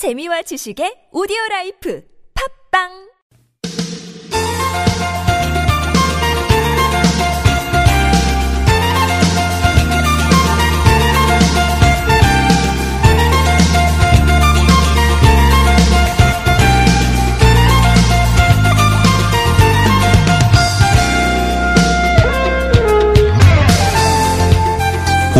[0.00, 2.00] 재미와 지식의 오디오 라이프.
[2.32, 3.09] 팝빵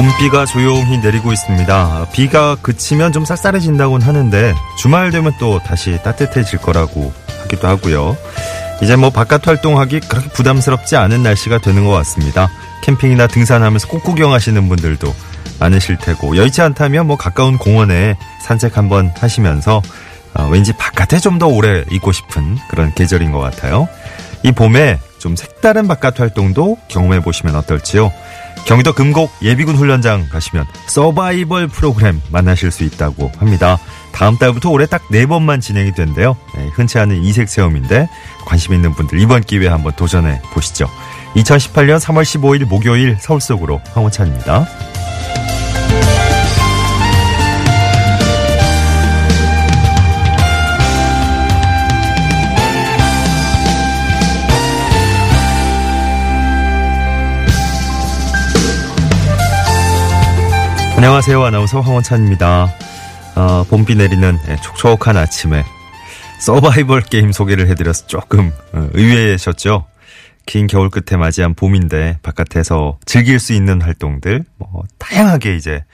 [0.00, 2.06] 봄비가 조용히 내리고 있습니다.
[2.14, 8.16] 비가 그치면 좀 쌀쌀해진다고는 하는데 주말 되면 또 다시 따뜻해질 거라고 하기도 하고요.
[8.82, 12.48] 이제 뭐 바깥 활동하기 그렇게 부담스럽지 않은 날씨가 되는 것 같습니다.
[12.80, 15.14] 캠핑이나 등산하면서 꽃구경 하시는 분들도
[15.58, 19.82] 많으실 테고 여의치 않다면 뭐 가까운 공원에 산책 한번 하시면서
[20.32, 23.86] 어, 왠지 바깥에 좀 더 오래 있고 싶은 그런 계절인 것 같아요.
[24.44, 28.10] 이 봄에 좀 색다른 바깥 활동도 경험해 보시면 어떨지요.
[28.66, 33.78] 경기도 금곡 예비군 훈련장 가시면 서바이벌 프로그램 만나실 수 있다고 합니다.
[34.12, 36.36] 다음 달부터 올해 딱 네 번만 진행이 된대요.
[36.54, 38.08] 네, 흔치 않은 이색 체험인데
[38.46, 40.88] 관심 있는 분들 이번 기회에 한번 도전해 보시죠.
[41.34, 44.66] 2018년 3월 15일 목요일 서울 속으로 황원찬입니다.
[61.02, 61.42] 안녕하세요.
[61.42, 62.68] 아나운서 황원찬입니다.
[63.34, 65.64] 어, 봄비 내리는 예, 촉촉한 아침에
[66.40, 69.86] 서바이벌 게임 소개를 해드려서 조금 어, 의외셨죠?
[70.44, 75.84] 긴 겨울 끝에 맞이한 봄인데 바깥에서 즐길 수 있는 활동들 뭐 다양하게 이제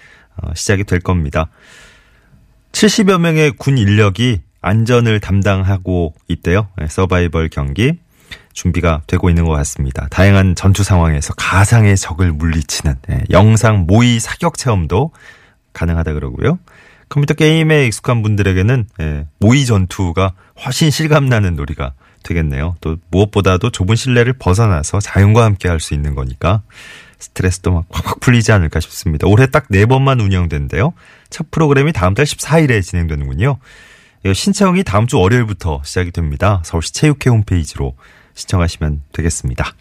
[0.42, 1.50] 어, 시작이 될 겁니다.
[2.72, 6.66] 70여 명의 군 인력이 안전을 담당하고 있대요.
[6.82, 7.96] 예, 서바이벌 경기
[8.56, 10.08] 준비가 되고 있는 것 같습니다.
[10.10, 15.12] 다양한 전투 상황에서 가상의 적을 물리치는 예, 영상 모의 사격 체험도
[15.74, 16.58] 가능하다 그러고요.
[17.10, 20.32] 컴퓨터 게임에 익숙한 분들에게는 예, 모의 전투가
[20.64, 21.92] 훨씬 실감나는 놀이가
[22.24, 22.74] 되겠네요.
[22.80, 26.62] 또 무엇보다도 좁은 실내를 벗어나서 자연과 함께 할 수 있는 거니까
[27.18, 29.28] 스트레스도 막 확확 풀리지 않을까 싶습니다.
[29.28, 30.92] 올해 딱 네 번만 운영된대요.
[31.30, 33.58] 첫 프로그램이 다음 달 14일에 진행되는군요.
[34.34, 36.62] 신청이 다음 주 월요일부터 시작이 됩니다.
[36.64, 37.95] 서울시 체육회 홈페이지로
[38.36, 39.74] 신청하시면 되겠습니다.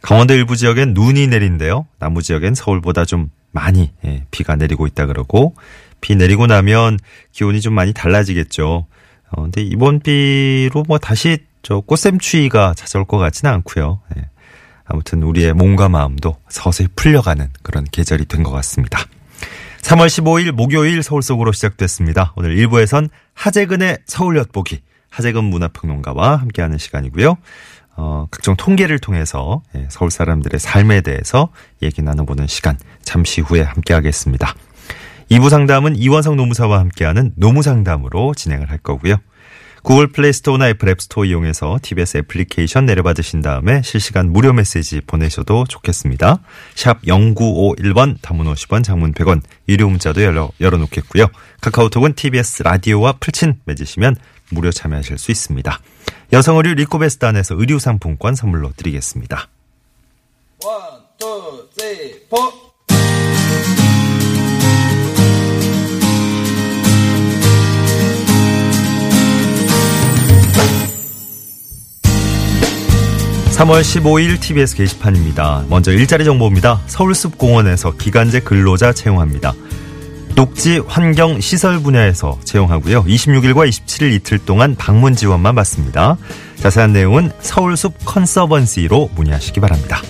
[0.00, 1.86] 강원도 일부 지역엔 눈이 내린데요.
[1.98, 5.54] 남부 지역엔 서울보다 좀 많이 예, 비가 내리고 있다 그러고
[6.00, 6.98] 비 내리고 나면
[7.32, 8.86] 기온이 좀 많이 달라지겠죠.
[9.30, 14.00] 어, 근데 이번 비로 뭐 다시 저 꽃샘추위가 찾아올 것 같지는 않고요.
[14.16, 14.28] 예.
[14.84, 19.00] 아무튼 우리의 몸과 마음도 서서히 풀려가는 그런 계절이 된 것 같습니다.
[19.82, 22.32] 3월 15일 목요일 서울 속으로 시작됐습니다.
[22.36, 24.80] 오늘 1부에선 하재근의 서울 엿보기
[25.18, 27.36] 하재근 문화평론가와 함께하는 시간이고요.
[27.96, 31.48] 어, 각종 통계를 통해서 예, 서울 사람들의 삶에 대해서
[31.82, 34.54] 얘기 나눠보는 시간 잠시 후에 함께하겠습니다.
[35.32, 39.16] 2부 상담은 이원성 노무사와 함께하는 노무상담으로 진행을 할 거고요.
[39.82, 46.40] 구글 플레이스토어나 애플 앱스토어 이용해서 TBS 애플리케이션 내려받으신 다음에 실시간 무료 메시지 보내셔도 좋겠습니다.
[46.74, 51.26] 샵 0951번 담은 50원 장문 100원 유료 문자도 열어, 열어놓겠고요.
[51.60, 54.16] 카카오톡은 TBS 라디오와 풀친 맺으시면
[54.50, 55.78] 무료 참여하실 수 있습니다.
[56.32, 59.48] 여성 의류 리코베스단에서 의류 상품권 선물로 드리겠습니다.
[60.64, 62.68] one, two, three, four.
[73.58, 75.64] 3월 15일 TBS 게시판입니다.
[75.68, 76.80] 먼저 일자리 정보입니다.
[76.86, 79.52] 서울숲공원에서 기간제 근로자 채용합니다.
[80.38, 83.02] 녹지 환경 시설 분야에서 채용하고요.
[83.02, 86.16] 26일과 27일 이틀 동안 방문 지원만 받습니다.
[86.54, 90.00] 자세한 내용은 서울숲 컨서번시로 문의하시기 바랍니다.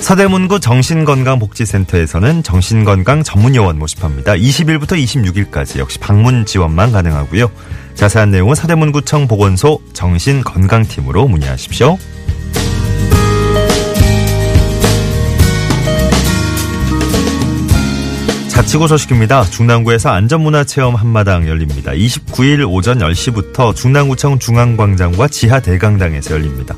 [0.00, 4.34] 서대문구 정신건강복지센터에서는 정신건강 전문요원 모집합니다.
[4.34, 7.50] 20일부터 26일까지 역시 방문 지원만 가능하고요.
[7.94, 11.96] 자세한 내용은 서대문구청 보건소 정신건강팀으로 문의하십시오.
[18.58, 19.44] 자치구 소식입니다.
[19.44, 21.92] 중랑구에서 안전문화체험 한마당 열립니다.
[21.92, 26.74] 29일 오전 10시부터 중랑구청 중앙광장과 지하 대강당에서 열립니다.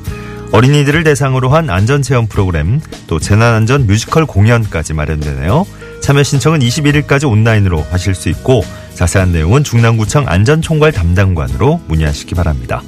[0.51, 5.65] 어린이들을 대상으로 한 안전체험 프로그램, 또 재난안전 뮤지컬 공연까지 마련되네요.
[6.01, 8.63] 참여 신청은 21일까지 온라인으로 하실 수 있고
[8.93, 12.83] 자세한 내용은 중랑구청 안전총괄 담당관으로 문의하시기 바랍니다.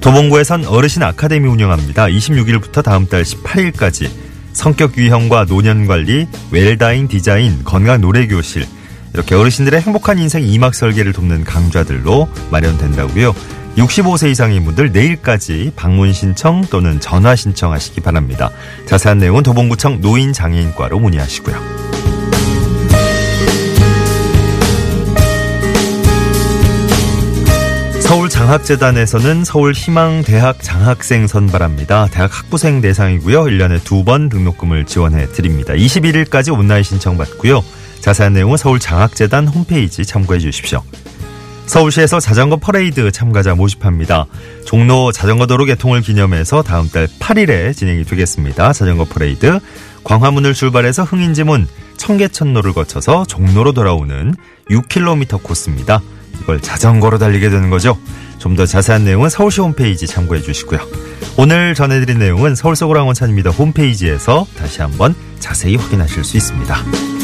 [0.00, 2.06] 도봉구에선 어르신 아카데미 운영합니다.
[2.06, 4.27] 26일부터 다음 달 18일까지
[4.58, 8.66] 성격 유형과 노년 관리, 웰다잉 디자인, 건강 노래 교실
[9.14, 13.34] 이렇게 어르신들의 행복한 인생 이막 설계를 돕는 강좌들로 마련된다고요.
[13.76, 18.50] 65세 이상인 분들 내일까지 방문 신청 또는 전화 신청하시기 바랍니다.
[18.86, 21.87] 자세한 내용은 도봉구청 노인장애인과로 문의하시고요.
[28.08, 32.06] 서울 장학재단에서는 서울 희망 대학 장학생 선발합니다.
[32.10, 33.42] 대학 학부생 대상이고요.
[33.42, 35.74] 1년에 두 번 등록금을 지원해 드립니다.
[35.74, 37.62] 21일까지 온라인 신청 받고요.
[38.00, 40.82] 자세한 내용은 서울 장학재단 홈페이지 참고해 주십시오.
[41.66, 44.24] 서울시에서 자전거 퍼레이드 참가자 모집합니다.
[44.64, 48.72] 종로 자전거 도로 개통을 기념해서 다음 달 8일에 진행이 되겠습니다.
[48.72, 49.60] 자전거 퍼레이드.
[50.04, 51.68] 광화문을 출발해서 흥인지문,
[51.98, 54.34] 청계천로를 거쳐서 종로로 돌아오는
[54.70, 56.00] 6km 코스입니다.
[56.40, 57.98] 이걸 자전거로 달리게 되는 거죠.
[58.38, 60.80] 좀 더 자세한 내용은 서울시 홈페이지 참고해 주시고요.
[61.36, 63.50] 오늘 전해드린 내용은 서울 속으로 황원찬입니다.
[63.50, 67.17] 홈페이지에서 다시 한번 자세히 확인하실 수 있습니다.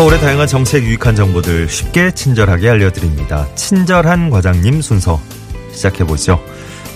[0.00, 3.44] 서울의 다양한 정책 유익한 정보들 쉽게 친절하게 알려드립니다.
[3.54, 5.18] 친절한 과장님 순서
[5.72, 6.40] 시작해보죠.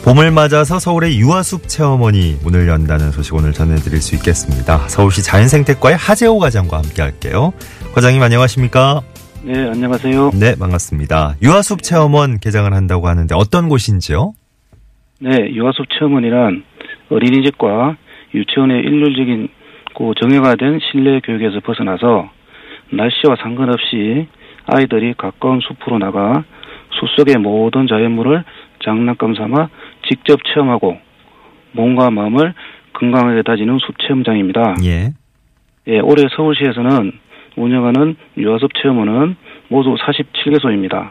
[0.06, 4.78] 봄을 맞아서 서울의 유아숲 체험원이 문을 연다는 소식 오늘 전해드릴 수 있겠습니다.
[4.88, 7.52] 서울시 자연생태과의 하재호 과장과 함께 할게요.
[7.92, 9.02] 과장님 안녕하십니까?
[9.42, 10.30] 네, 안녕하세요.
[10.40, 11.34] 네, 반갑습니다.
[11.42, 14.32] 유아숲 체험원 개장을 한다고 하는데 어떤 곳인지요?
[15.20, 16.64] 네, 유아숲 체험원이란
[17.10, 17.98] 어린이집과
[18.34, 19.48] 유치원의 일률적인
[19.94, 22.30] 고 정형화된 실내 교육에서 벗어나서
[22.90, 24.26] 날씨와 상관없이
[24.66, 26.44] 아이들이 가까운 숲으로 나가
[26.90, 28.44] 숲 속의 모든 자연물을
[28.84, 29.68] 장난감 삼아
[30.08, 30.98] 직접 체험하고
[31.72, 32.54] 몸과 마음을
[32.92, 34.76] 건강하게 다지는 숲 체험장입니다.
[34.84, 35.12] 예.
[35.86, 37.12] 예, 올해 서울시에서는
[37.56, 39.36] 운영하는 유아숲 체험원은
[39.68, 41.10] 모두 47개소입니다.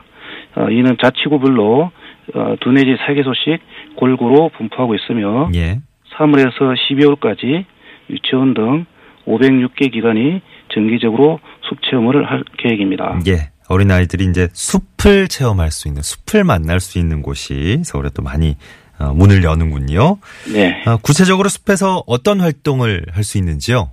[0.56, 1.92] 어, 이는 자치구별로
[2.36, 3.60] 어, 두 내지 세 개소씩
[3.96, 5.80] 골고루 분포하고 있으며 예.
[6.16, 7.66] 3월에서 12월까지
[8.10, 8.86] 유치원 등
[9.28, 13.20] 506개 기관이 정기적으로 숲 체험을 할 계획입니다.
[13.28, 13.50] 예.
[13.70, 18.56] 어린아이들이 이제 숲을 체험할 수 있는, 숲을 만날 수 있는 곳이 서울에 또 많이
[19.00, 20.18] 어, 문을 여는군요.
[20.54, 20.84] 네.
[20.86, 23.90] 아, 구체적으로 숲에서 어떤 활동을 할 수 있는지요?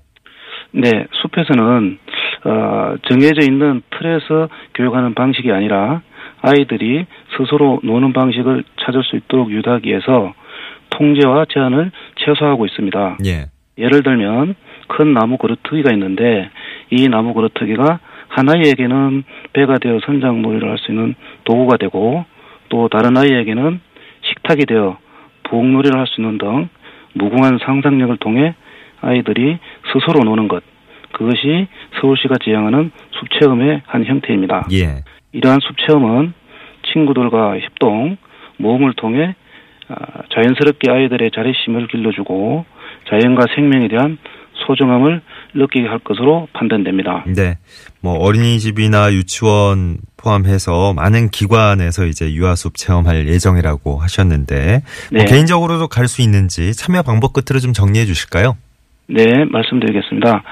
[0.72, 0.90] 네,
[1.22, 1.98] 숲에서는
[2.44, 6.02] 어, 정해져 있는 틀에서 교육하는 방식이 아니라
[6.42, 7.06] 아이들이
[7.36, 10.32] 스스로 노는 방식을 찾을 수 있도록 유도하기 위해서
[10.90, 13.18] 통제와 제한을 최소화하고 있습니다.
[13.26, 13.46] 예.
[13.78, 14.54] 예를 들면
[14.88, 16.50] 큰 나무 그루터기가 있는데
[16.90, 21.14] 이 나무 그루터기가 한 아이에게는 배가 되어 선장놀이를 할 수 있는
[21.44, 22.24] 도구가 되고
[22.68, 23.80] 또 다른 아이에게는
[24.22, 24.98] 식탁이 되어
[25.44, 26.68] 부엌놀이를 할 수 있는 등
[27.14, 28.54] 무궁한 상상력을 통해
[29.00, 29.58] 아이들이
[29.92, 30.62] 스스로 노는 것
[31.12, 31.66] 그것이
[32.00, 34.68] 서울시가 지향하는 숲체험의 한 형태입니다.
[34.72, 35.02] 예.
[35.32, 36.32] 이러한 숲체험은
[36.92, 38.16] 친구들과 협동,
[38.58, 39.34] 모험을 통해
[39.88, 39.94] 아,
[40.32, 42.64] 자연스럽게 아이들의 자립심을 길러주고
[43.08, 44.18] 자연과 생명에 대한
[44.66, 45.20] 소중함을
[45.54, 47.24] 느끼게 할 것으로 판단됩니다.
[47.26, 47.58] 네.
[48.00, 55.24] 뭐 어린이집이나 유치원 포함해서 많은 기관에서 이제 유아숲 체험할 예정이라고 하셨는데 뭐 네.
[55.24, 58.56] 개인적으로도 갈 수 있는지 참여 방법 끝으로 좀 정리해 주실까요?
[59.06, 60.42] 네, 말씀드리겠습니다.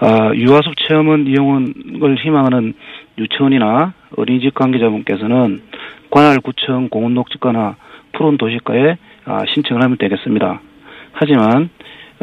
[0.00, 2.74] 아, 유아숲 체험은 이용을 희망하는
[3.18, 5.62] 유치원이나 어린이집 관계자분께서는
[6.10, 7.76] 관할구청 공원녹지과나
[8.12, 10.60] 푸른 도시과에 아, 신청을 하면 되겠습니다.
[11.12, 11.70] 하지만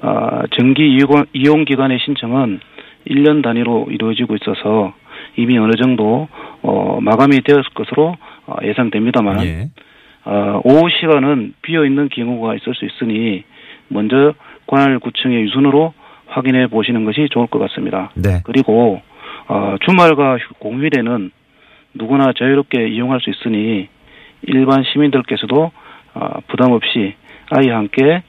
[0.02, 0.98] 아, 정기
[1.34, 2.60] 이용, 기간의 신청은
[3.08, 4.94] 1년 단위로 이루어지고 있어서
[5.38, 6.28] 이미 어느 정도
[6.62, 8.16] 어, 마감이 되었을 것으로
[8.48, 9.70] 어, 예상됩니다만 예.
[10.26, 13.44] 어, 오후 시간은 비어 있는 경우가 있을 수 있으니
[13.88, 14.34] 먼저
[14.68, 15.94] 관할구청의 유선으로
[16.28, 18.12] 확인해 보시는 것이 좋을 것 같습니다.
[18.16, 18.42] 네.
[18.44, 19.02] 그리고
[19.48, 21.32] 어, 주말과 휴- 공휴일에는
[21.94, 23.90] 누구나 자유롭게 이용할 수 있으니
[24.44, 25.72] 일반 시민들께서도
[26.14, 27.16] 어, 부담 없이
[27.50, 28.22] 아이와 함께 어,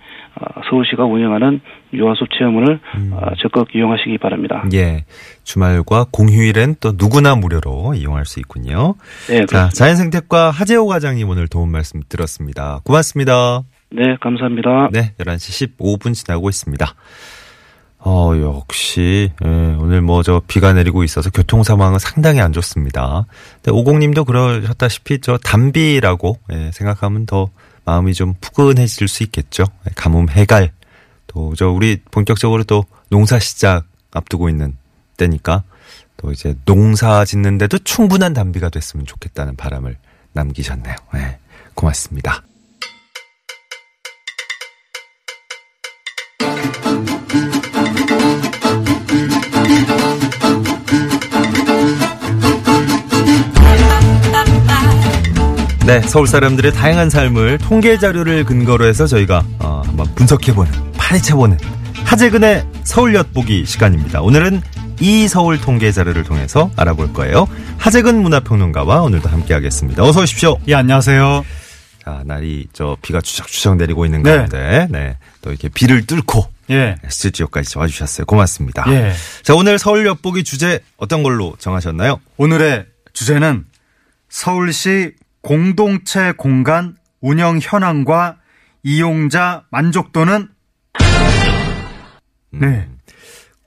[0.71, 1.61] 서울시가 운영하는
[1.93, 3.11] 유아숲 체험을 음.
[3.13, 4.65] 어, 적극 이용하시기 바랍니다.
[4.73, 5.05] 예.
[5.45, 8.95] 주말과 공휴일엔 또 누구나 무료로 이용할 수 있군요.
[9.29, 9.69] 네, 자.
[9.69, 12.81] 자연생태과 하재호 과장님 오늘 도움 말씀 들었습니다.
[12.85, 13.63] 고맙습니다.
[13.91, 14.89] 네, 감사합니다.
[14.93, 16.87] 네, 11시 15분 지나고 있습니다.
[18.05, 19.49] 어, 역시, 예,
[19.79, 23.27] 오늘 뭐 저 비가 내리고 있어서 교통 상황은 상당히 안 좋습니다.
[23.57, 27.51] 근데 오공님도 그러셨다시피 저 담비라고 예, 생각하면 더
[27.85, 29.65] 마음이 좀 푸근해질 수 있겠죠.
[29.89, 30.73] 예, 가뭄 해갈.
[31.27, 34.77] 또 저 우리 본격적으로 또 농사 시작 앞두고 있는
[35.17, 35.65] 때니까
[36.17, 39.97] 또 이제 농사 짓는데도 충분한 담비가 됐으면 좋겠다는 바람을
[40.33, 40.95] 남기셨네요.
[41.17, 41.39] 예,
[41.75, 42.43] 고맙습니다.
[55.85, 61.59] 네, 서울 사람들의 다양한 삶을 통계 자료를 근거로 해서 저희가 어, 한번 분석해보는, 파헤쳐보는
[62.05, 64.23] 하재근의 서울 엿보기 시간입니다.
[64.23, 64.63] 오늘은
[65.01, 67.49] 이 서울 통계 자료를 통해서 알아볼 거예요.
[67.79, 70.05] 하재근 문화평론가와 오늘도 함께하겠습니다.
[70.05, 70.57] 어서 오십시오.
[70.69, 71.45] 예, 안녕하세요.
[72.05, 74.37] 자, 날이 저 비가 추적추적 내리고 있는 네.
[74.37, 75.19] 가운데, 네.
[75.41, 76.95] 또 이렇게 비를 뚫고 예.
[77.09, 78.25] 스튜디오까지 와주셨어요.
[78.27, 78.85] 고맙습니다.
[78.89, 79.13] 예.
[79.43, 82.21] 자, 오늘 서울 엿보기 주제 어떤 걸로 정하셨나요?
[82.37, 83.65] 오늘의 주제는
[84.29, 85.13] 서울시
[85.43, 88.37] 공동체 공간 운영 현황과
[88.85, 90.49] 이용자 만족도는
[92.53, 92.89] 네.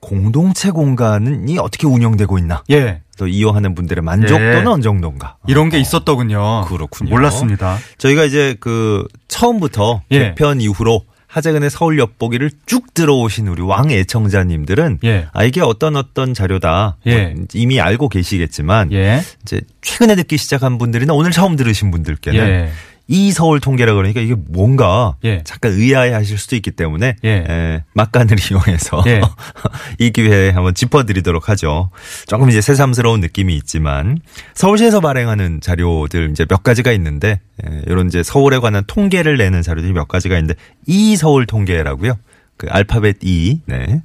[0.00, 2.62] 공동체 공간이 어떻게 운영되고 있나?
[2.70, 3.02] 예.
[3.18, 4.64] 또 이용하는 분들의 만족도는 예.
[4.64, 5.36] 어느 정도인가?
[5.46, 6.64] 이런 게 있었더군요.
[6.66, 7.10] 그렇군요.
[7.10, 7.78] 몰랐습니다.
[7.98, 10.18] 저희가 이제 그 처음부터 예.
[10.18, 11.02] 개편 이후로
[11.36, 15.28] 하재근의 서울 엿보기를 쭉 들어오신 우리 왕 애청자님들은 예.
[15.34, 17.26] 아 이게 어떤 어떤 자료다 예.
[17.26, 19.20] 뭐 이미 알고 계시겠지만 예.
[19.42, 22.70] 이제 최근에 듣기 시작한 분들이나 오늘 처음 들으신 분들께는 예.
[23.08, 25.42] 이 서울 통계라 그러니까 이게 뭔가 예.
[25.44, 27.44] 잠깐 의아해하실 수도 있기 때문에 예.
[27.48, 29.20] 에, 막간을 이용해서 예.
[29.98, 31.90] 이 기회에 한번 짚어드리도록 하죠.
[32.26, 34.18] 조금 이제 새삼스러운 느낌이 있지만
[34.54, 39.92] 서울시에서 발행하는 자료들 이제 몇 가지가 있는데 에, 이런 이제 서울에 관한 통계를 내는 자료들이
[39.92, 40.54] 몇 가지가 있는데
[40.86, 42.14] 이 서울 통계라고요.
[42.56, 43.60] 그 알파벳 E.
[43.66, 44.02] 네.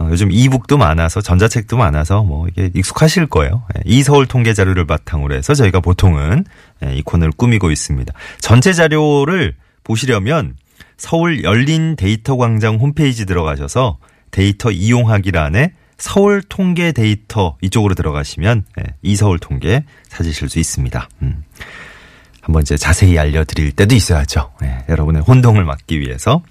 [0.00, 3.64] 어, 요즘 이북도 많아서 전자책도 많아서 뭐 이게 익숙하실 거예요.
[3.76, 6.44] 예, 이 서울 통계 자료를 바탕으로 해서 저희가 보통은
[6.84, 8.12] 예, 이 코너를 꾸미고 있습니다.
[8.40, 9.54] 전체 자료를
[9.84, 10.56] 보시려면
[10.96, 13.98] 서울 열린 데이터 광장 홈페이지 들어가셔서
[14.30, 21.08] 데이터 이용하기란에 서울 통계 데이터 이쪽으로 들어가시면 예, 이 서울 통계 찾으실 수 있습니다.
[21.22, 21.44] 음.
[22.40, 24.50] 한번 이제 자세히 알려드릴 때도 있어야죠.
[24.62, 26.42] 예, 여러분의 혼동을 막기 위해서.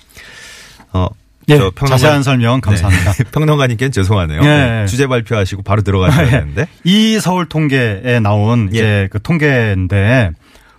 [0.93, 1.07] 어,
[1.49, 1.57] 예.
[1.57, 3.11] 저 평론가- 자세한 설명 감사합니다.
[3.13, 3.23] 네.
[3.31, 4.41] 평론가님께는 죄송하네요.
[4.41, 4.45] 예.
[4.45, 4.85] 네.
[4.87, 6.67] 주제 발표하시고 바로 들어가셔야 되는데.
[6.83, 8.77] 이 서울 통계에 나온 예.
[8.77, 10.31] 이제 그 통계인데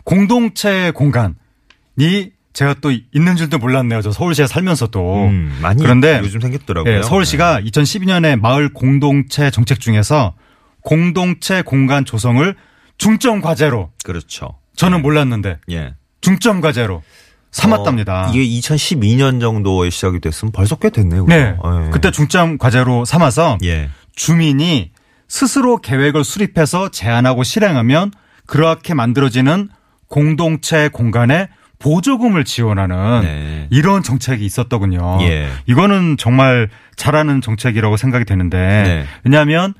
[0.04, 4.02] 공동체 공간이 제가 또 있는 줄도 몰랐네요.
[4.02, 5.26] 저 서울시에 살면서 도.
[5.26, 6.92] 음, 많이 그런데 요즘 생겼더라고요.
[6.98, 10.34] 예, 서울시가 2012년에 마을 공동체 정책 중에서
[10.82, 12.54] 공동체 공간 조성을
[12.98, 14.04] 중점 과제로 네.
[14.04, 14.58] 그렇죠.
[14.76, 15.94] 저는 몰랐는데 예.
[16.22, 17.02] 중점 과제로
[17.50, 18.28] 삼았답니다.
[18.28, 21.26] 어, 이게 2012년 정도에 시작이 됐으면 벌써 꽤 됐네요.
[21.26, 21.56] 네.
[21.56, 21.90] 예.
[21.90, 23.90] 그때 중점 과제로 삼아서 예.
[24.14, 24.92] 주민이
[25.28, 28.12] 스스로 계획을 수립해서 제안하고 실행하면
[28.46, 29.68] 그렇게 만들어지는
[30.08, 33.66] 공동체 공간에 보조금을 지원하는 네.
[33.70, 35.18] 이런 정책이 있었더군요.
[35.22, 35.48] 예.
[35.66, 39.06] 이거는 정말 잘하는 정책이라고 생각이 되는데 네.
[39.24, 39.74] 왜냐하면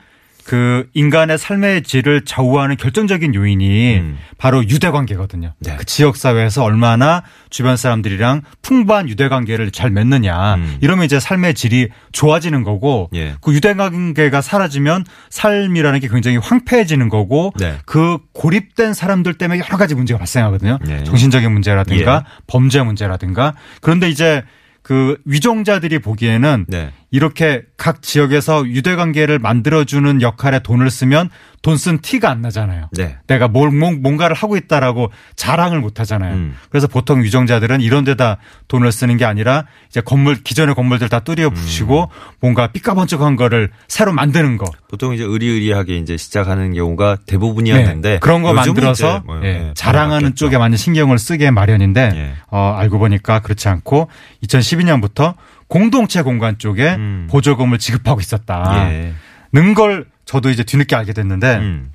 [0.51, 4.19] 그 인간의 삶의 질을 좌우하는 결정적인 요인이 음.
[4.37, 5.53] 바로 유대 관계거든요.
[5.61, 5.77] 네.
[5.77, 10.57] 그 지역 사회에서 얼마나 주변 사람들이랑 풍부한 유대 관계를 잘 맺느냐.
[10.57, 10.79] 음.
[10.81, 13.37] 이러면 이제 삶의 질이 좋아지는 거고 예.
[13.41, 17.77] 그 유대 관계가 사라지면 삶이라는 게 굉장히 황폐해지는 거고 네.
[17.87, 20.81] 그 고립된 사람들 때문에 여러 가지 문제가 발생하거든요.
[20.85, 21.05] 네.
[21.05, 22.43] 정신적인 문제라든가 예.
[22.49, 24.43] 범죄 문제라든가 그런데 이제
[24.83, 26.91] 그 위종자들이 보기에는 네.
[27.13, 31.31] 이렇게 각 지역에서 유대 관계를 만들어주는 역할에 돈을 쓰면
[31.63, 32.89] 돈 쓴 티가 안 나잖아요.
[32.93, 33.19] 네.
[33.27, 36.35] 내가 뭘 뭔- 뭔가를 하고 있다라고 자랑을 못 하잖아요.
[36.35, 36.57] 음.
[36.71, 38.39] 그래서 보통 위정자들은 이런 데다
[38.69, 42.35] 돈을 쓰는 게 아니라 이제 건물 기존의 건물들 다 뚜리어 부시고 음.
[42.41, 44.65] 뭔가 삐까번쩍한 거를 새로 만드는 거.
[44.89, 48.19] 보통 이제 의리의리하게 이제 시작하는 경우가 대부분이었는데 네.
[48.21, 50.35] 그런 거 만들어서 뭐, 예, 예, 자랑하는.
[50.37, 52.33] 쪽에 많이 신경을 쓰게 마련인데 예.
[52.51, 54.09] 어, 알고 보니까 그렇지 않고
[54.45, 55.35] 2012년부터
[55.71, 57.29] 공동체 공간 쪽에 음.
[57.31, 58.93] 보조금을 지급하고 있었다.
[58.93, 59.15] 예.
[59.53, 61.91] 는걸 저도 이제 뒤늦게 알게 됐는데 음.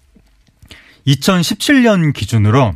[1.05, 2.74] 2017년 기준으로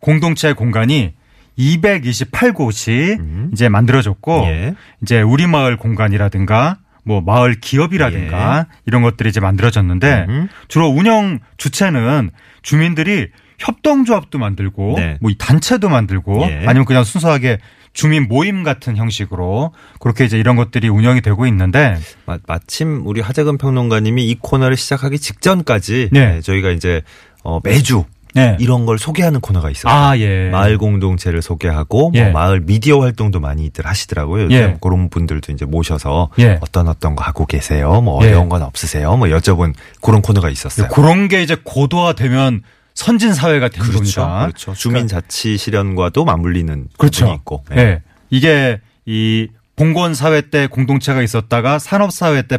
[0.00, 1.14] 공동체 공간이
[1.58, 3.50] 228곳이 음.
[3.54, 4.74] 이제 만들어졌고 예.
[5.02, 10.26] 이제 우리 마을 공간이라든가 뭐 마을 기업이라든가 이런 것들이 이제 만들어졌는데 예.
[10.30, 10.48] 음.
[10.68, 15.16] 주로 운영 주체는 주민들이 협동조합도 만들고 네.
[15.22, 16.64] 뭐이 단체도 만들고 예.
[16.66, 17.58] 아니면 그냥 순수하게
[17.94, 21.96] 주민 모임 같은 형식으로 그렇게 이제 이런 것들이 운영이 되고 있는데
[22.26, 26.26] 마, 마침 우리 하재근 평론가님이 이 코너를 시작하기 직전까지 네.
[26.26, 27.02] 네, 저희가 이제
[27.44, 28.56] 어, 매주 네.
[28.58, 29.96] 이런 걸 소개하는 코너가 있었어요.
[29.96, 30.50] 아, 예.
[30.50, 32.30] 마을 공동체를 소개하고 뭐 예.
[32.30, 34.44] 마을 미디어 활동도 많이들 하시더라고요.
[34.46, 34.76] 요즘 예.
[34.80, 36.58] 그런 분들도 이제 모셔서 예.
[36.60, 38.00] 어떤 어떤 거 하고 계세요.
[38.00, 38.28] 뭐 예.
[38.30, 39.16] 어려운 건 없으세요.
[39.16, 40.88] 뭐 여쭤본 그런 코너가 있었어요.
[40.88, 42.62] 그런 게 이제 고도화되면
[42.94, 44.20] 선진 사회가 되는 그렇죠.
[44.20, 44.46] 겁니다.
[44.46, 44.72] 그렇죠.
[44.72, 47.20] 주민 자치 실현과도 맞물리는 그렇죠.
[47.24, 47.64] 부분이 있고.
[47.76, 47.80] 예.
[47.80, 48.02] 예.
[48.30, 52.58] 이게 이 봉건 사회 때 공동체가 있었다가 산업 사회 때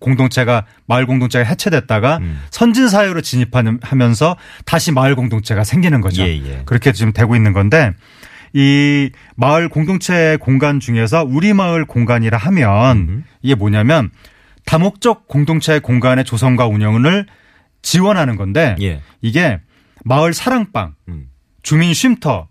[0.00, 2.40] 공동체가 마을 공동체가 해체됐다가 음.
[2.50, 6.22] 선진 사회로 진입하면서 다시 마을 공동체가 생기는 거죠.
[6.22, 6.62] 예, 예.
[6.64, 7.92] 그렇게 지금 되고 있는 건데
[8.54, 13.24] 이 마을 공동체 공간 중에서 우리 마을 공간이라 하면 음.
[13.42, 14.10] 이게 뭐냐면
[14.64, 17.26] 다목적 공동체 공간의 조성과 운영을
[17.86, 19.00] 지원하는 건데 예.
[19.22, 19.60] 이게
[20.04, 21.28] 마을 사랑방, 음.
[21.62, 22.48] 주민 쉼터,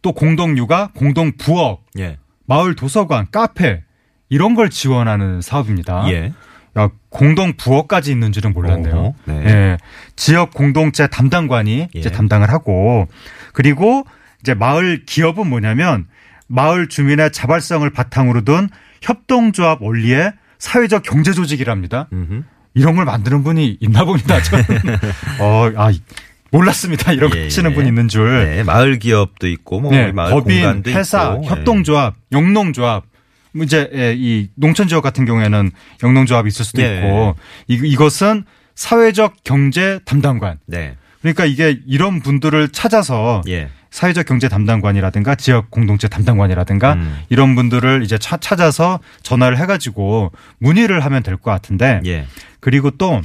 [0.00, 2.16] 또 공동 육아, 공동 부엌, 예.
[2.46, 3.82] 마을 도서관, 카페
[4.30, 6.06] 이런 걸 지원하는 사업입니다.
[6.08, 6.32] 예.
[6.78, 8.94] 야, 공동 부어까지 있는 줄은 몰랐네요.
[8.94, 9.44] 어허, 네.
[9.44, 9.78] 예.
[10.16, 11.98] 지역 공동체 담당관이 예.
[11.98, 13.06] 이제 담당을 하고
[13.52, 14.04] 그리고
[14.40, 16.06] 이제 마을 기업은 뭐냐면
[16.46, 18.70] 마을 주민의 자발성을 바탕으로 둔
[19.02, 22.08] 협동조합 원리의 사회적 경제 조직이랍니다.
[22.14, 22.44] 음흠.
[22.74, 24.42] 이런 걸 만드는 분이 있나 봅니다.
[24.42, 24.64] 저는
[25.40, 25.92] 어, 아,
[26.50, 27.12] 몰랐습니다.
[27.12, 27.74] 이런 거 예, 하시는 예.
[27.74, 28.44] 분이 있는 줄.
[28.44, 31.44] 네, 마을 기업도 있고 뭐 네, 마을 법인, 공간도 회사, 있고.
[31.44, 33.04] 협동조합, 영농조합.
[33.52, 35.70] 뭐 이제 예, 이 농촌 지역 같은 경우에는
[36.02, 36.96] 영농조합이 있을 수도 예.
[36.96, 37.36] 있고
[37.68, 40.58] 이, 이것은 사회적 경제 담당관.
[40.66, 40.96] 네.
[41.22, 43.68] 그러니까 이게 이런 분들을 찾아서 예.
[43.94, 47.16] 사회적 경제 담당관이라든가 지역 공동체 담당관이라든가 음.
[47.28, 52.26] 이런 분들을 이제 차- 찾아서 전화를 해가지고 문의를 하면 될 것 같은데 예.
[52.58, 53.20] 그리고 또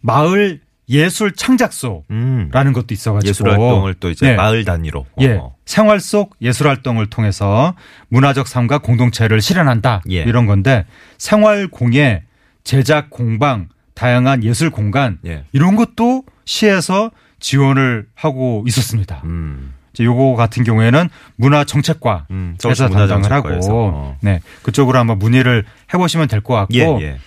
[0.00, 2.50] 마을 예술 창작소 음.
[2.52, 4.36] 라는 것도 있어가지고 예술 활동을 또 이제 네.
[4.36, 5.06] 마을 단위로.
[5.20, 5.54] 예 어.
[5.64, 7.74] 생활 속 예술 활동을 통해서
[8.08, 10.24] 문화적 삶과 공동체를 실현한다 예.
[10.24, 10.84] 이런 건데
[11.16, 12.22] 생활 공예
[12.64, 15.44] 제작 공방 다양한 예술 공간 예.
[15.52, 19.22] 이런 것도 시에서 지원을 하고 있었습니다.
[19.24, 19.74] 음.
[20.00, 24.16] 요거 같은 경우에는 문화정책과에서 음, 서울시 담당을 하고 어.
[24.20, 27.18] 네 그쪽으로 한번 문의를 해보시면 될 것 같고 예, 예.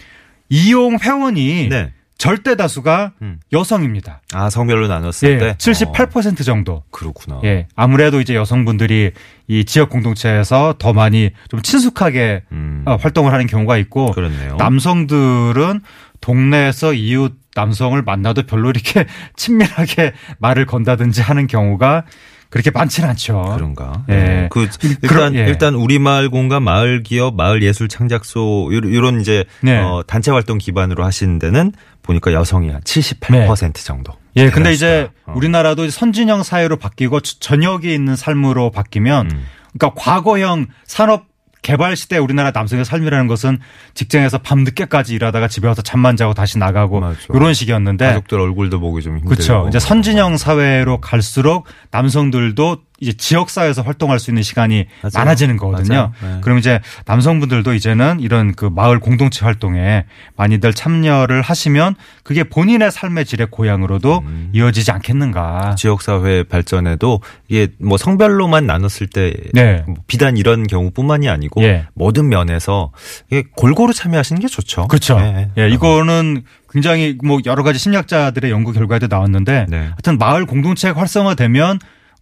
[0.47, 1.91] 이용 회원이 네.
[2.17, 3.39] 절대 다수가 음.
[3.51, 4.21] 여성입니다.
[4.31, 6.83] 아, 성별로 나눴을 예, 때 78% 정도.
[6.91, 7.41] 그렇구나.
[7.43, 9.11] 예, 아무래도 이제 여성분들이
[9.47, 12.83] 이 지역 공동체에서 더 많이 좀 친숙하게 음.
[12.85, 14.55] 어, 활동을 하는 경우가 있고 그렇네요.
[14.57, 15.81] 남성들은
[16.21, 19.05] 동네에서 이웃 남성을 만나도 별로 이렇게
[19.35, 22.03] 친밀하게 말을 건다든지 하는 경우가
[22.49, 23.53] 그렇게 많지는 않죠.
[23.55, 24.03] 그런가?
[24.09, 24.13] 예.
[24.13, 24.47] 네.
[24.51, 24.67] 그
[25.01, 25.39] 일단 예.
[25.47, 29.77] 일단 우리 마을 공간, 마을 기업, 마을 예술 창작소 요- 요런 이제 네.
[29.77, 31.71] 어, 단체 활동 기반으로 하시는 데는
[32.03, 34.13] 보니까 여성이 한 78% 정도.
[34.35, 34.71] 예, 근데 대단하시다.
[34.75, 35.33] 이제 어.
[35.35, 39.45] 우리나라도 선진형 사회로 바뀌고 저- 전역이 있는 삶으로 바뀌면 음.
[39.77, 41.30] 그러니까 과거형 산업
[41.61, 43.59] 개발 시대 우리나라 남성의 삶이라는 것은
[43.93, 47.17] 직장에서 밤 늦게까지 일하다가 집에 와서 잠만 자고 다시 나가고 맞아.
[47.33, 49.29] 이런 식이었는데 가족들 얼굴도 보기 좀 힘들고.
[49.29, 49.65] 그렇죠.
[49.69, 55.11] 이제 선진형 사회로 갈수록 남성들도 이제 지역 사회에서 활동할 수 있는 시간이 맞아요.
[55.13, 56.11] 많아지는 거거든요.
[56.21, 56.37] 네.
[56.41, 60.05] 그럼 이제 남성분들도 이제는 이런 그 마을 공동체 활동에
[60.37, 64.49] 많이들 참여를 하시면 그게 본인의 삶의 질의 고향으로도 음.
[64.53, 65.75] 이어지지 않겠는가.
[65.75, 69.83] 지역 사회 발전에도 이게 뭐 성별로만 나눴을 때 네.
[69.87, 71.87] 뭐 비단 이런 경우뿐만이 아니고 예.
[71.95, 72.91] 모든 면에서
[73.31, 74.87] 이게 골고루 참여하시는 게 좋죠.
[74.87, 75.19] 그렇죠.
[75.19, 75.49] 네.
[75.57, 79.77] 예, 이거는 굉장히 뭐 여러 가지 심리학자들의 연구 결과에도 나왔는데 네.
[79.77, 81.79] 하여튼 마을 공동체가 활성화되면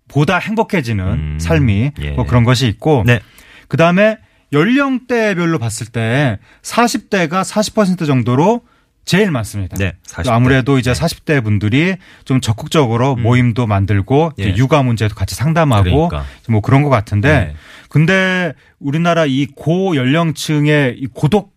[0.10, 2.12] 보다 행복해지는 음, 삶이 예.
[2.12, 3.22] 뭐 그런 것이 있고 네.
[3.70, 4.18] 그다음에
[4.52, 8.62] 연령대별로 봤을 때 40대가 40% 정도로
[9.06, 9.76] 제일 많습니다.
[9.78, 10.30] 네, 40대.
[10.30, 11.96] 아무래도 이제 40대 분들이
[12.26, 14.56] 좀 적극적으로 모임도 만들고 예.
[14.56, 16.26] 육아 문제도 같이 상담하고 그러니까.
[16.48, 17.54] 뭐 그런 것 같은데 네.
[17.90, 21.54] 근데 우리나라 이 고 연령층의 이 고독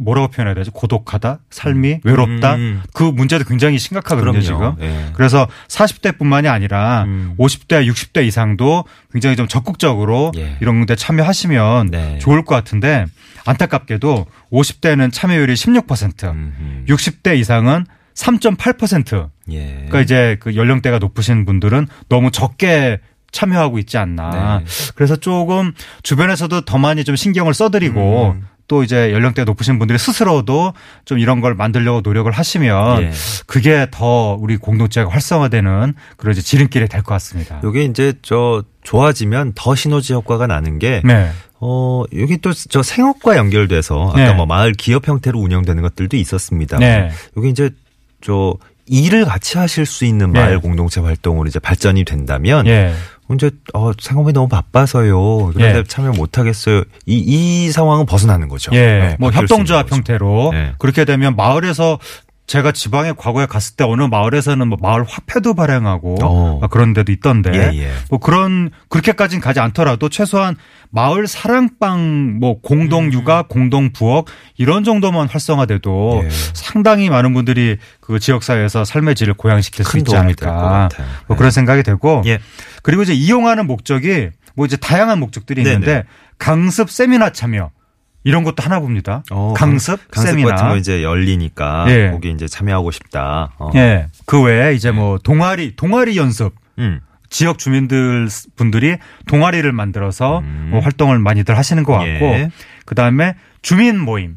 [0.00, 0.70] 뭐라고 표현해야 되죠?
[0.72, 2.54] 고독하다, 삶이 외롭다.
[2.54, 2.82] 음.
[2.94, 4.42] 그 문제도 굉장히 심각하거든요, 그럼요.
[4.42, 4.74] 지금.
[4.80, 5.10] 예.
[5.12, 7.34] 그래서 40대뿐만이 아니라 음.
[7.38, 10.56] 50대, 60대 이상도 굉장히 좀 적극적으로 예.
[10.60, 12.18] 이런 데 참여하시면 네.
[12.18, 13.04] 좋을 것 같은데
[13.44, 17.84] 안타깝게도 50대는 참여율이 16%, 음, 60대 이상은
[18.14, 19.28] 3.8%.
[19.52, 19.66] 예.
[19.66, 23.00] 그러니까 이제 그 연령대가 높으신 분들은 너무 적게
[23.32, 24.60] 참여하고 있지 않나.
[24.60, 24.64] 네.
[24.94, 28.46] 그래서 조금 주변에서도 더 많이 좀 신경을 써드리고 음.
[28.70, 33.10] 또 이제 연령대 높으신 분들이 스스로도 좀 이런 걸 만들려고 노력을 하시면 예.
[33.46, 37.60] 그게 더 우리 공동체가 활성화되는 그런 이제 지름길이 될 것 같습니다.
[37.64, 41.30] 요게 이제 저 좋아지면 더 시너지 효과가 나는 게 네.
[41.58, 44.32] 어, 여기 또 저 생업과 연결돼서 아까 네.
[44.34, 46.78] 뭐 마을 기업 형태로 운영되는 것들도 있었습니다.
[46.78, 47.10] 네.
[47.36, 47.70] 여기 이제
[48.20, 48.54] 저
[48.86, 50.38] 일을 같이 하실 수 있는 네.
[50.40, 52.94] 마을 공동체 활동으로 이제 발전이 된다면 예.
[53.34, 55.52] 이제 어 생업이 너무 바빠서요.
[55.54, 55.84] 그런데 예.
[55.84, 56.82] 참여 못 하겠어요.
[57.06, 58.70] 이 이 상황은 벗어나는 거죠.
[58.74, 58.78] 예.
[58.80, 59.90] 네, 뭐 협동조합.
[59.92, 60.72] 형태로 네.
[60.78, 61.98] 그렇게 되면 마을에서
[62.50, 66.58] 제가 지방에 과거에 갔을 때 어느 마을에서는 뭐 마을 화폐도 발행하고 어.
[66.60, 67.92] 막 그런 데도 있던데 예, 예.
[68.08, 70.56] 뭐 그런 그렇게까지는 가지 않더라도 최소한
[70.90, 74.24] 마을 사랑방 뭐 공동 육아 공동 부엌
[74.56, 76.24] 이런 정도만 활성화돼도 음.
[76.24, 76.28] 예.
[76.52, 80.88] 상당히 많은 분들이 그 지역 사회에서 삶의 질을 고양시킬 수큰 있지 않을까.
[81.28, 81.38] 뭐 네.
[81.38, 82.40] 그런 생각이 되고 예.
[82.82, 85.74] 그리고 이제 이용하는 목적이 뭐 이제 다양한 목적들이 네네.
[85.74, 86.04] 있는데
[86.38, 87.70] 강습 세미나 참여
[88.22, 89.22] 이런 것도 하나 봅니다.
[89.30, 90.50] 어, 강습, 강습 세미나.
[90.50, 92.10] 같은 거 이제 열리니까 예.
[92.10, 93.52] 거기 이제 참여하고 싶다.
[93.58, 93.70] 어.
[93.74, 94.08] 예.
[94.26, 96.54] 그 외에 이제 뭐 동아리, 동아리 연습.
[96.78, 97.00] 음.
[97.30, 98.96] 지역 주민들 분들이
[99.28, 100.68] 동아리를 만들어서 음.
[100.72, 102.50] 뭐 활동을 많이들 하시는 것 같고 예.
[102.84, 104.36] 그 다음에 주민 모임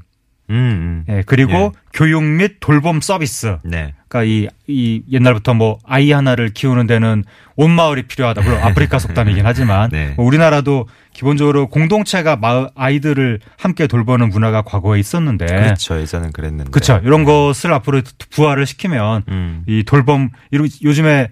[0.53, 1.13] 음, 음.
[1.13, 1.71] 예, 그리고 예.
[1.93, 3.57] 교육 및 돌봄 서비스.
[3.63, 3.93] 네.
[4.07, 7.23] 그러니까 이, 이 옛날부터 뭐 아이 하나를 키우는 데는
[7.55, 8.41] 온 마을이 필요하다.
[8.41, 10.13] 물론 아프리카 속담이긴 하지만 네.
[10.15, 15.99] 뭐 우리나라도 기본적으로 공동체가 마을 아이들을 함께 돌보는 문화가 과거에 있었는데 그렇죠.
[15.99, 16.71] 예전엔 그랬는데.
[16.71, 16.99] 그렇죠.
[17.03, 19.63] 이런 것을 앞으로 부활을 시키면 음.
[19.67, 21.29] 이 돌봄 이런 요즘에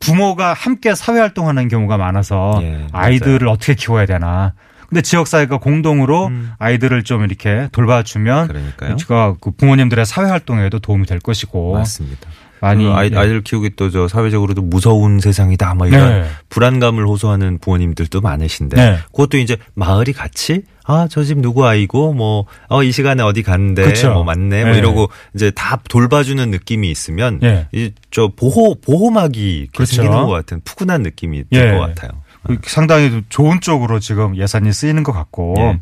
[0.00, 4.54] 부모가 함께 사회 활동하는 경우가 많아서 예, 아이들을 어떻게 키워야 되나.
[4.88, 6.52] 근데 지역 사회가 공동으로 음.
[6.58, 8.96] 아이들을 좀 이렇게 돌봐주면 그러니까요.
[8.96, 12.28] 제가 그 부모님들의 사회 활동에도 도움이 될 것이고 맞습니다.
[12.60, 13.16] 많이 그 아이, 네.
[13.18, 15.74] 아이들 키우기 또 저 사회적으로도 무서운 세상이다.
[15.74, 16.28] 뭐 이런 네.
[16.48, 18.98] 불안감을 호소하는 부모님들도 많으신데 네.
[19.12, 23.84] 그것도 이제 마을이 같이 아 저 집 누구 아이고 뭐 어 이 시간에 어디 갔는데
[23.84, 24.12] 그쵸.
[24.12, 24.78] 뭐 맞네 뭐 네.
[24.78, 27.68] 이러고 이제 다 돌봐주는 느낌이 있으면 예.
[27.72, 29.96] 이저 보호 보호막이 그렇죠.
[29.96, 31.72] 생기는 것 같은 푸근한 느낌이 들 예.
[31.72, 32.10] 것 같아요.
[32.44, 35.80] 그 상당히 좋은 쪽으로 지금 예산이 쓰이는 것 같고 예.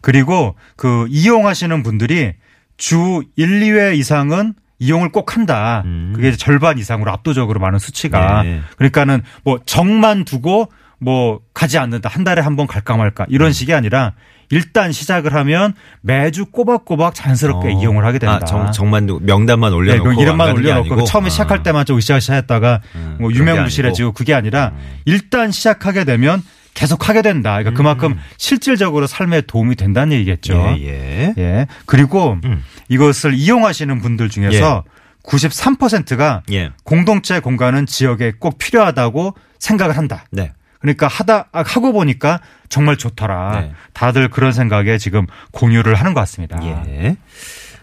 [0.00, 2.34] 그리고 그 이용하시는 분들이
[2.76, 5.82] 주 1, 2회 이상은 이용을 꼭 한다.
[5.84, 6.12] 음.
[6.14, 8.42] 그게 절반 이상으로 압도적으로 많은 수치가.
[8.42, 8.60] 네.
[8.76, 12.08] 그러니까는 뭐 정만 두고 뭐 가지 않는다.
[12.08, 13.52] 한 달에 한 번 갈까 말까 이런 음.
[13.52, 14.14] 식이 아니라
[14.52, 17.70] 일단 시작을 하면 매주 꼬박꼬박 자연스럽게 어.
[17.70, 18.38] 이용을 하게 된다.
[18.42, 21.04] 아, 정, 두고 명단만 네, 올려놓고 그 이름만 올려놓고?
[21.04, 21.30] 처음에 아.
[21.30, 24.12] 시작할 때만 좀 으쌰으쌰 했다가 음, 뭐 유명무실해지고.
[24.12, 24.72] 그게 아니라
[25.06, 26.42] 일단 시작하게 되면
[26.74, 27.52] 계속 하게 된다.
[27.52, 30.52] 그러니까 그만큼 실질적으로 삶에 도움이 된다는 얘기겠죠.
[30.54, 30.76] 음.
[30.80, 31.42] 예, 예.
[31.42, 31.66] 예.
[31.86, 32.62] 그리고 음.
[32.90, 34.84] 이것을 이용하시는 분들 중에서
[35.22, 36.72] 93%가 예.
[36.84, 40.26] 공동체 공간은 지역에 꼭 필요하다고 생각을 한다.
[40.30, 40.52] 네.
[40.82, 43.60] 그러니까 하다 아, 하고 보니까 정말 좋더라.
[43.60, 43.72] 네.
[43.92, 46.58] 다들 그런 생각에 지금 공유를 하는 것 같습니다.
[46.62, 47.16] 예.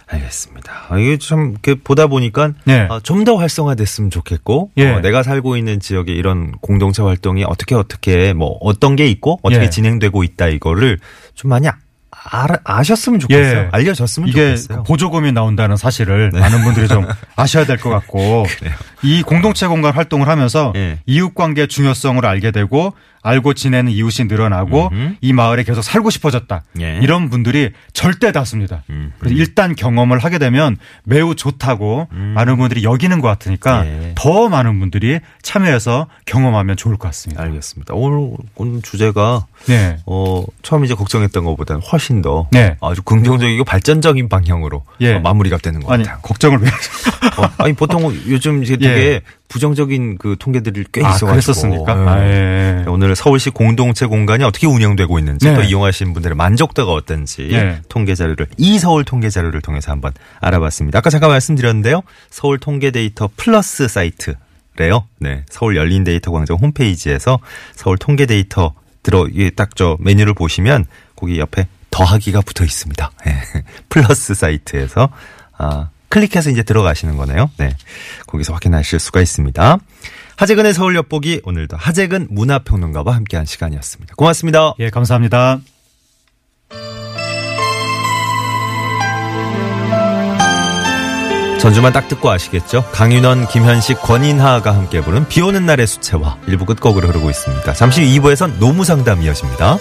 [0.07, 0.88] 알겠습니다.
[0.89, 2.88] 아, 이게 참 보다 보니까 네.
[3.03, 4.89] 좀 더 활성화됐으면 좋겠고 예.
[4.91, 9.65] 어, 내가 살고 있는 지역에 이런 공동체 활동이 어떻게 어떻게 뭐 어떤 게 있고 어떻게
[9.65, 9.69] 예.
[9.69, 10.99] 진행되고 있다 이거를
[11.35, 11.67] 좀 많이
[12.32, 13.58] 아, 아셨으면 좋겠어요.
[13.58, 13.69] 예.
[13.71, 14.84] 알려졌으면 이게 좋겠어요.
[14.84, 16.39] 보조금이 나온다는 사실을 네.
[16.39, 18.45] 많은 분들이 좀 아셔야 될 것 같고
[19.03, 20.99] 이 공동체 공간 활동을 하면서 예.
[21.05, 25.15] 이웃 관계 중요성을 알게 되고 알고 지내는 이웃이 늘어나고 음흠.
[25.21, 26.63] 이 마을에 계속 살고 싶어졌다.
[26.82, 26.99] 예.
[27.01, 28.84] 이런 분들이 절대 다수입니다.
[28.89, 29.12] 음.
[29.19, 33.86] 그래서 일단 경험을 하게 되면 매우 좋다고 많은 분들이 여기는 것 같으니까 음.
[34.03, 34.12] 예.
[34.15, 37.43] 더 많은 분들이 참여해서 경험하면 좋을 것 같습니다.
[37.43, 37.93] 알겠습니다.
[37.93, 39.97] 오늘 오늘 주제가 네.
[40.05, 42.77] 어, 처음 이제 걱정했던 것보다는 훨씬 더 네.
[42.82, 45.15] 아주 긍정적이고 발전적인 방향으로 예.
[45.15, 46.21] 어, 마무리가 되는 것 아니 같아요.
[46.21, 46.67] 걱정을 왜?
[46.69, 49.21] 어, 아니 보통 요즘 이제 되게 예.
[49.49, 51.91] 부정적인 그 통계들이 꽤 아, 있어가지고 그랬었습니까?
[51.91, 52.07] 예.
[52.07, 52.85] 아, 예.
[52.88, 55.55] 오늘 서울시 공동체 공간이 어떻게 운영되고 있는지 네.
[55.55, 57.81] 또 이용하시는 분들의 만족도가 어떤지 예.
[57.89, 60.99] 통계 자료를 이 서울 통계 자료를 통해서 한번 알아봤습니다.
[60.99, 62.01] 아까 잠깐 말씀드렸는데요.
[62.29, 65.05] 서울 통계 데이터 플러스 사이트래요.
[65.19, 67.39] 네, 서울 열린 데이터 광장 홈페이지에서
[67.75, 70.85] 서울 통계 데이터 들어 이게 딱 저 메뉴를 보시면
[71.15, 73.12] 거기 옆에 더하기가 붙어 있습니다.
[73.27, 73.63] 예.
[73.89, 75.09] 플러스 사이트에서
[75.57, 77.50] 아, 클릭해서 이제 들어가시는 거네요.
[77.58, 77.76] 네.
[78.28, 79.78] 거기서 확인하실 수가 있습니다.
[80.36, 84.15] 하재근의 서울 엿보기 오늘도 하재근 문화평론가와 함께한 시간이었습니다.
[84.15, 84.74] 고맙습니다.
[84.80, 85.60] 예, 감사합니다.
[91.60, 92.86] 전주만 딱 듣고 아시겠죠?
[92.93, 97.74] 강윤원, 김현식, 권인하가 함께 부른 비 오는 날의 수채화 일부 끝곡으로 흐르고 있습니다.
[97.74, 99.78] 잠시 후 2부에선 노무상담 이어집니다.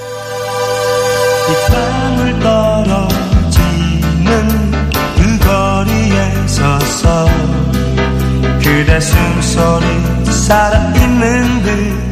[6.89, 7.29] 서서
[8.63, 9.87] 그대 숨소리
[10.25, 12.08] 살아있는 듯